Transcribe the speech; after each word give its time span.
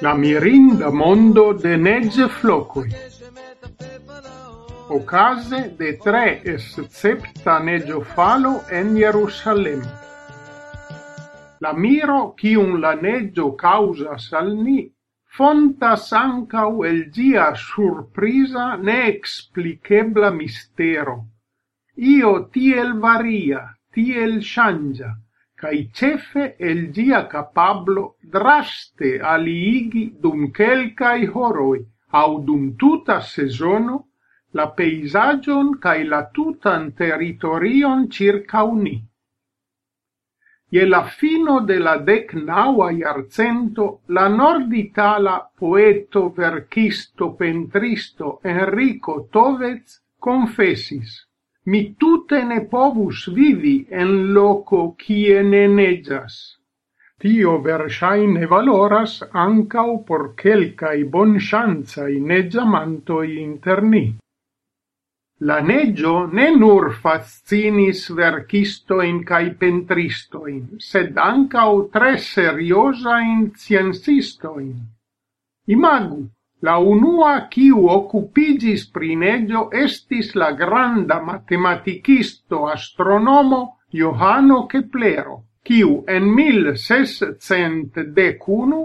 la 0.00 0.14
mirinda 0.14 0.90
mondo 0.90 1.52
de 1.52 1.76
negge 1.76 2.28
flocui. 2.28 2.90
Ocase 4.98 5.62
de 5.78 5.92
tre 6.04 6.40
escepta 6.54 7.58
neĝofalo 7.70 8.54
en 8.80 8.94
Jerusalem. 8.96 9.82
La 11.60 11.72
miro 11.72 12.20
kiun 12.38 12.78
la 12.80 12.94
neĝo 12.94 13.50
causa 13.56 14.16
salni 14.28 14.80
fonta 15.38 15.94
fontas 15.94 16.12
ankaŭ 16.12 16.70
el 16.88 17.00
surprisa 17.54 18.76
ne 18.76 19.08
explicebla 19.08 20.30
mistero. 20.30 21.16
Io 21.96 22.32
tiel 22.52 22.98
varia, 23.00 23.60
tiel 23.92 24.40
changia, 24.40 25.10
cae 25.60 25.88
cefe 25.92 26.44
el 26.70 26.80
dia 26.96 27.20
capablo 27.26 28.02
draste 28.34 29.10
aliigi 29.32 30.04
dum 30.22 30.52
quelcae 30.58 31.26
horoi 31.34 31.80
au 32.20 32.38
dum 32.46 32.76
tuta 32.80 33.20
sezono 33.20 33.96
la 34.52 34.66
peisagion 34.78 35.74
cae 35.84 36.04
la 36.04 36.22
tutan 36.34 36.92
territorion 37.00 38.08
circa 38.08 38.62
uni. 38.64 38.96
Ie 40.70 40.84
la 40.86 41.02
fino 41.18 41.60
de 41.68 41.78
la 41.80 41.96
dec 42.08 42.34
naua 42.34 42.90
iarcento, 42.92 43.86
la 44.08 44.26
norditala 44.28 45.36
poeto, 45.56 46.28
verchisto, 46.42 47.32
pentristo 47.36 48.38
Enrico 48.44 49.22
Tovez 49.32 50.02
confessis 50.18 51.27
Mi 51.72 51.80
tute 52.00 52.38
ne 52.50 52.60
povus 52.74 53.24
vivi 53.38 53.74
en 54.02 54.12
loco 54.36 54.84
kie 55.02 55.42
ne 55.48 55.64
neĝas. 55.72 56.36
Tio 57.22 57.56
versaine 57.66 58.46
valoras 58.52 59.18
ancau 59.42 59.98
por 60.08 60.24
kelkaj 60.42 60.96
bonŝancaj 61.16 62.12
neĝamantoj 62.30 63.26
inter 63.42 63.82
ni. 63.90 64.02
La 65.50 65.58
neggio 65.62 66.14
ne 66.38 66.46
nur 66.60 66.88
fascinis 67.02 68.00
verchistoin 68.20 69.20
cae 69.26 69.52
pentristoin, 69.60 70.62
sed 70.86 71.20
ancau 71.24 71.84
tre 71.94 72.16
seriosain 72.30 73.44
sciencistojn. 73.54 74.72
Imagu, 75.76 76.24
La 76.66 76.72
unua 76.92 77.32
kiu 77.50 77.82
okupiĝis 77.94 78.80
pri 78.94 79.08
neĝo 79.16 79.60
estis 79.80 80.30
la 80.42 80.46
granda 80.60 81.18
matematikisto 81.22 82.58
astronomo 82.72 83.58
Johano 83.98 84.56
Keplero, 84.72 85.36
kiu 85.62 85.92
en 86.14 86.24
1611 86.38 88.80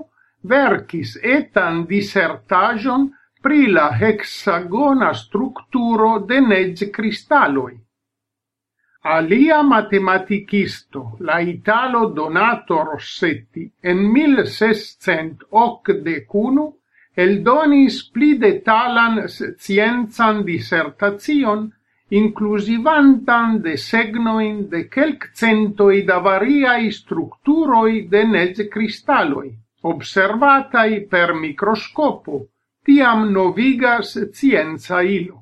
verkis 0.51 1.16
etan 1.38 1.79
disertaĵon 1.89 3.01
pri 3.41 3.59
la 3.77 3.88
hexagona 4.03 5.09
strukturo 5.23 6.11
de 6.29 6.38
neĝ-kristaloj. 6.51 7.73
Alia 9.16 9.59
matematikisto, 9.63 11.01
la 11.19 11.38
italo 11.41 12.01
Donato 12.19 12.77
Rossetti, 12.91 13.63
en 13.81 13.97
1681 14.13 16.71
eldonis 17.16 18.02
pli 18.11 18.38
detalan 18.42 19.28
sciencan 19.28 20.44
disertacion, 20.44 21.72
inclusivantan 22.09 23.61
de 23.61 23.75
segnoin 23.78 24.69
de 24.69 24.88
quelc 24.89 25.30
centoi 25.34 26.03
da 26.06 26.19
variai 26.19 26.91
structuroi 26.91 28.08
de 28.09 28.23
nezcristaloi, 28.23 29.50
observatai 29.81 31.06
per 31.09 31.34
microscopo, 31.34 32.47
tiam 32.86 33.31
novigas 33.31 34.17
scienza 34.31 35.02
ilo. 35.02 35.41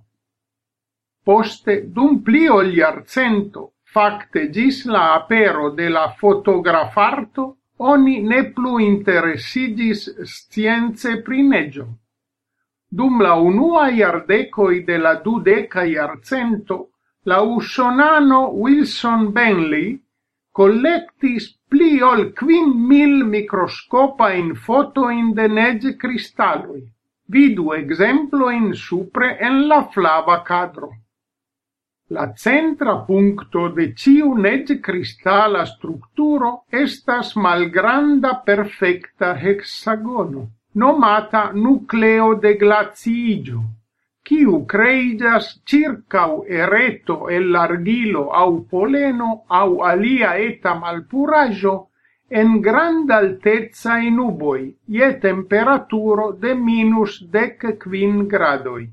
Poste, 1.23 1.83
dum 1.85 2.21
pli 2.23 2.47
oliarcento, 2.49 3.73
facte 3.83 4.49
gis 4.49 4.85
la 4.85 5.13
apero 5.15 5.69
de 5.71 5.89
la 5.89 6.07
fotografarto, 6.17 7.60
oni 7.89 8.21
ne 8.31 8.43
plu 8.55 8.77
interesiĝis 8.83 10.03
science 10.33 11.15
pri 11.25 11.41
neĝo. 11.49 11.87
Dum 12.91 13.21
la 13.25 13.35
unua 13.39 13.87
jardekoj 13.89 14.83
de 14.87 14.97
la 14.97 15.13
dudeka 15.25 15.83
jarcento, 15.89 16.77
la 17.25 17.41
usonano 17.41 18.41
Wilson 18.63 19.27
Bentley 19.33 19.91
collectis 20.51 21.45
pli 21.71 22.01
ol 22.03 22.25
quin 22.39 22.73
mil 22.87 23.21
microscopain 23.33 24.55
fotoin 24.65 25.31
de 25.37 25.47
neg 25.47 25.85
cristalloi. 26.01 26.81
Vidu 27.31 27.71
exemploin 27.77 28.73
supre 28.75 29.37
en 29.39 29.61
la 29.69 29.85
flava 29.93 30.41
cadro. 30.43 30.91
La 32.15 32.23
centra 32.35 32.93
puncto 33.07 33.61
de 33.75 33.83
ciu 34.01 34.33
neg 34.45 34.71
cristala 34.85 35.61
structuro 35.67 36.49
estas 36.79 37.29
malgranda 37.45 38.31
perfecta 38.49 39.29
hexagono, 39.43 40.43
nomata 40.83 41.43
nucleo 41.67 42.27
de 42.45 42.53
glaciigio, 42.65 43.63
ciu 44.27 44.59
creigas 44.73 45.49
circau 45.71 46.35
ereto 46.63 47.17
el 47.37 47.49
largilo 47.55 48.27
au 48.43 48.53
poleno 48.75 49.31
au 49.61 49.81
alia 49.93 50.35
eta 50.51 50.77
malpuraggio 50.83 51.75
en 52.41 52.57
grand 52.69 53.19
altezza 53.21 54.01
in 54.09 54.19
uboi, 54.29 54.63
ie 54.99 55.13
temperaturo 55.27 56.31
de 56.43 56.55
minus 56.69 57.21
dec 57.37 57.69
quin 57.85 58.25
gradoi. 58.33 58.91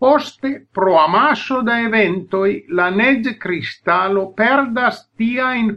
Poste, 0.00 0.66
pro 0.72 0.96
amasso 0.98 1.60
da 1.60 1.74
eventoi, 1.78 2.64
la 2.68 2.88
neg-cristalo 2.88 4.32
perdas 4.32 5.10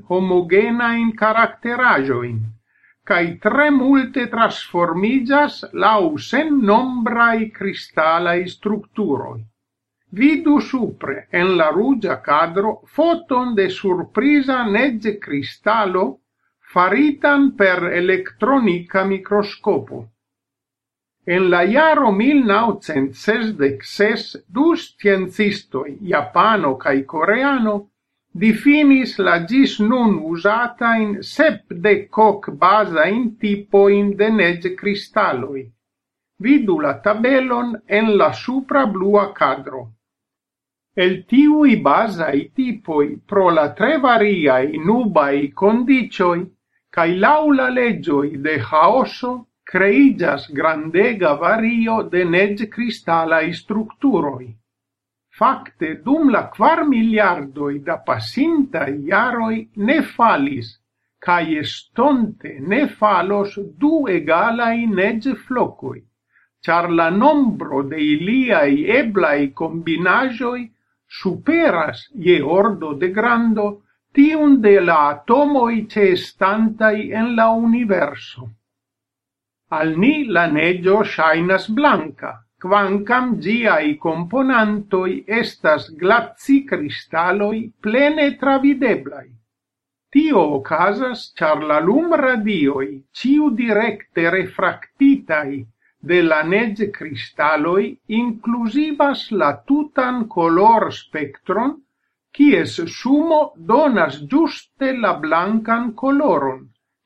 homogena 0.07 0.94
in 0.95 1.09
caracterajoin, 1.13 2.38
cae 3.03 3.38
tre 3.38 3.69
multe 3.69 4.29
trasformigas 4.31 5.57
lau 5.73 6.16
sen 6.17 6.56
nombrai 6.69 7.51
cristalae 7.51 8.47
structuroi. 8.47 9.44
Vidu 10.11 10.59
supre, 10.61 11.28
en 11.29 11.57
la 11.57 11.69
rugia 11.75 12.22
cadro, 12.22 12.73
foton 12.85 13.53
de 13.55 13.67
surprisa 13.69 14.63
nege 14.63 15.17
cristallo 15.19 16.05
faritan 16.73 17.51
per 17.57 17.91
electronica 17.91 19.03
microscopo. 19.03 20.12
En 21.25 21.50
la 21.50 21.63
iaro 21.63 22.11
1966 22.11 24.45
du 24.50 24.75
sciencistoi, 24.75 25.97
Japano 26.01 26.75
cae 26.75 27.06
Coreano, 27.06 27.91
difinis 28.34 29.19
la 29.19 29.45
gis 29.45 29.79
nun 29.79 30.19
usata 30.31 30.95
in 31.00 31.23
sep 31.23 31.73
de 31.85 32.07
coc 32.09 32.51
basa 32.51 33.07
in 33.07 33.38
tipo 33.38 33.88
in 33.88 34.17
de 34.17 34.29
nege 34.29 34.75
cristalloi. 34.75 35.72
Vidu 36.44 36.79
la 36.81 37.00
tabelon 37.00 37.81
en 37.88 38.17
la 38.17 38.34
supra 38.34 38.85
blua 38.85 39.31
cadro. 39.31 39.94
El 40.94 41.23
tiui 41.23 41.78
basai 41.78 42.51
tipoi 42.53 43.22
pro 43.25 43.50
la 43.50 43.72
tre 43.72 43.97
variai 43.97 44.78
nubai 44.78 45.53
condicioi 45.53 46.45
cae 46.91 47.16
laula 47.16 47.69
legioi 47.69 48.38
de 48.38 48.59
haoso 48.59 49.47
creigas 49.73 50.44
grandega 50.53 51.31
vario 51.34 52.03
de 52.03 52.23
ned-cristalae 52.34 53.53
structuroi. 53.57 54.51
Fakte, 55.39 55.95
dum 56.06 56.29
la 56.29 56.44
kvar 56.53 56.84
miliardoi 56.85 57.79
da 57.88 57.95
pasinta 58.09 58.85
iaroi 58.85 59.57
ne 59.88 59.97
falis, 60.13 60.69
cae 61.25 61.57
estonte 61.63 62.53
ne 62.59 62.84
falos 62.99 63.58
du 63.81 64.05
egalai 64.17 64.85
ned-flocoi, 64.85 65.99
char 66.61 66.91
la 67.02 67.09
nombro 67.09 67.81
de 67.81 67.97
iliai 68.14 68.85
eblai 69.02 69.52
combinajoi 69.61 70.64
superas 71.22 72.09
je 72.25 72.41
ordo 72.61 72.93
de 72.93 73.09
grando 73.20 73.70
tiun 74.14 74.59
de 74.61 74.79
la 74.79 74.99
atomoi 75.11 75.87
ce 75.90 76.11
estantai 76.17 77.09
en 77.11 77.34
la 77.35 77.49
universo. 77.70 78.52
Al 79.73 79.93
ni 80.03 80.16
la 80.37 80.47
neĝo 80.55 80.96
ŝajnas 81.11 81.70
blanka, 81.78 82.31
kvankam 82.64 83.29
ĝiaj 83.46 83.85
komponantoj 84.05 85.09
estas 85.41 85.87
glaci-kristaloj 86.02 87.55
plene 87.85 88.28
travideblaj. 88.43 89.25
Tio 90.14 90.41
okazas, 90.58 91.22
ĉar 91.40 91.64
la 91.70 91.79
lumradioj, 91.87 92.87
ciu 93.20 93.49
direkte 93.61 94.28
refraktitaj 94.35 95.47
de 96.11 96.20
la 96.28 96.41
neĝ-kristaloj, 96.52 97.84
inclusivas 98.20 99.23
la 99.43 99.49
tutan 99.72 100.22
kolor-spektron, 100.35 101.73
kies 102.37 102.78
sumo 102.99 103.41
donas 103.72 104.22
giuste 104.35 104.93
la 105.05 105.16
blancan 105.25 105.91
coloron, 106.03 106.61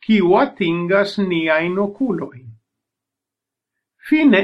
kiu 0.07 0.35
atingas 0.43 1.17
niain 1.31 1.79
oculoin. 1.87 2.46
Fine, 4.07 4.39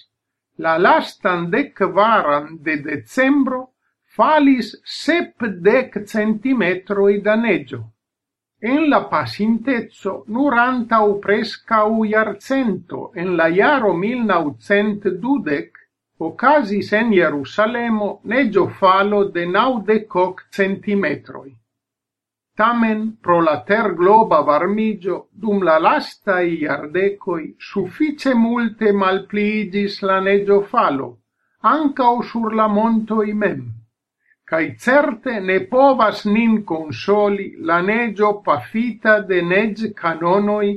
la 0.58 0.76
lastan 0.76 1.46
dekvaran 1.50 2.58
de 2.60 2.76
decembro 2.84 3.62
falis 4.16 4.74
sep 4.84 5.46
dec 5.64 5.96
centimetroi 6.04 7.20
da 7.22 7.36
neĝo. 7.36 7.80
En 8.62 8.90
la 8.92 8.98
pasinteco, 9.08 10.10
nur 10.36 10.54
antaŭ 10.62 11.04
preskaŭ 11.20 12.04
jarcento, 12.08 13.06
en 13.22 13.30
la 13.36 13.46
jaro 13.48 13.92
1920, 14.00 15.78
okazis 16.28 16.92
en 16.98 17.14
Jerusalemo 17.16 18.10
neĝofalo 18.32 19.22
de 19.36 19.46
naŭdekok 19.54 20.44
centimetroj. 20.58 21.48
Tamen, 22.60 23.16
pro 23.24 23.40
la 23.40 23.56
tergloba 23.64 24.42
varmigio 24.44 25.22
dum 25.32 25.64
la 25.64 25.78
lasta 25.78 26.42
iardecoi 26.42 27.54
suffice 27.72 28.34
multe 28.34 28.92
malpligis 28.92 30.02
la 30.02 30.20
neĝofalo, 30.20 31.08
ankaŭ 31.62 32.14
sur 32.32 32.52
la 32.60 32.68
monto 32.68 33.22
imem 33.24 33.79
cae 34.50 34.74
certe 34.84 35.36
ne 35.48 35.58
povas 35.72 36.24
nin 36.26 36.54
consoli 36.70 37.48
la 37.68 37.78
negio 37.90 38.30
pafita 38.46 39.20
de 39.28 39.38
neg 39.50 39.82
canonoi 40.00 40.72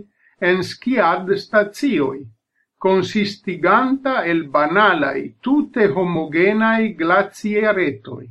en 0.50 0.62
sciad 0.70 1.32
stazioi, 1.44 2.22
consistiganta 2.78 4.14
el 4.32 4.46
banalai, 4.56 5.22
tute 5.42 5.88
homogenai 5.96 6.94
glazieretoi. 7.00 8.28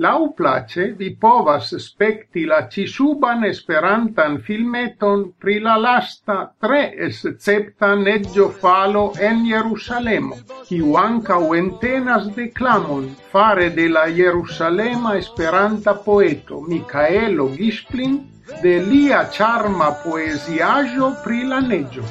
Lauplace 0.00 0.84
vi 0.98 1.08
povas 1.22 1.74
spekti 1.86 2.44
la 2.50 2.60
cisuban 2.74 3.42
esperantan 3.48 4.38
filmeton 4.46 5.24
pri 5.42 5.56
la 5.66 5.74
lasta 5.86 6.36
tre 6.66 6.78
escepta 7.06 7.90
neggio 8.04 8.46
falo 8.62 9.02
en 9.28 9.42
Jerusalemo, 9.48 10.38
kiu 10.70 10.96
ancau 11.02 11.52
entenas 11.58 12.30
declamon 12.38 13.04
fare 13.34 13.68
de 13.76 13.86
la 13.98 14.06
Jerusalema 14.22 15.14
esperanta 15.18 15.94
poeto 16.08 16.62
Micaelo 16.72 17.50
Gisplin 17.60 18.16
de 18.62 18.74
lia 18.88 19.22
charma 19.36 19.92
poesiajo 20.06 21.14
pri 21.24 21.44
la 21.52 21.60
neggio. 21.60 22.08